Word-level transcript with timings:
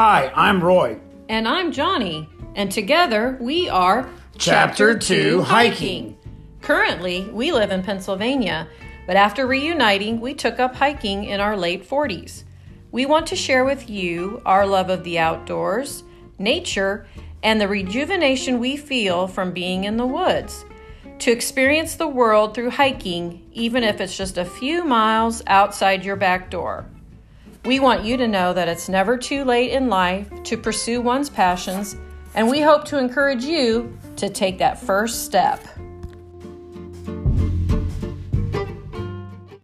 Hi, 0.00 0.30
I'm 0.36 0.62
Roy. 0.62 1.00
And 1.28 1.48
I'm 1.48 1.72
Johnny, 1.72 2.28
and 2.54 2.70
together 2.70 3.36
we 3.40 3.68
are 3.68 4.08
Chapter 4.36 4.96
2 4.96 5.42
Hiking. 5.42 6.16
Currently, 6.62 7.24
we 7.32 7.50
live 7.50 7.72
in 7.72 7.82
Pennsylvania, 7.82 8.68
but 9.08 9.16
after 9.16 9.44
reuniting, 9.44 10.20
we 10.20 10.34
took 10.34 10.60
up 10.60 10.76
hiking 10.76 11.24
in 11.24 11.40
our 11.40 11.56
late 11.56 11.84
40s. 11.84 12.44
We 12.92 13.06
want 13.06 13.26
to 13.26 13.34
share 13.34 13.64
with 13.64 13.90
you 13.90 14.40
our 14.46 14.68
love 14.68 14.88
of 14.88 15.02
the 15.02 15.18
outdoors, 15.18 16.04
nature, 16.38 17.08
and 17.42 17.60
the 17.60 17.66
rejuvenation 17.66 18.60
we 18.60 18.76
feel 18.76 19.26
from 19.26 19.50
being 19.50 19.82
in 19.82 19.96
the 19.96 20.06
woods. 20.06 20.64
To 21.18 21.32
experience 21.32 21.96
the 21.96 22.06
world 22.06 22.54
through 22.54 22.70
hiking, 22.70 23.50
even 23.50 23.82
if 23.82 24.00
it's 24.00 24.16
just 24.16 24.38
a 24.38 24.44
few 24.44 24.84
miles 24.84 25.42
outside 25.48 26.04
your 26.04 26.14
back 26.14 26.52
door. 26.52 26.88
We 27.64 27.80
want 27.80 28.04
you 28.04 28.16
to 28.16 28.28
know 28.28 28.52
that 28.52 28.68
it's 28.68 28.88
never 28.88 29.18
too 29.18 29.44
late 29.44 29.72
in 29.72 29.88
life 29.88 30.28
to 30.44 30.56
pursue 30.56 31.00
one's 31.00 31.28
passions, 31.28 31.96
and 32.34 32.48
we 32.48 32.60
hope 32.60 32.84
to 32.86 32.98
encourage 32.98 33.44
you 33.44 33.98
to 34.16 34.28
take 34.28 34.58
that 34.58 34.80
first 34.80 35.24
step. 35.24 35.64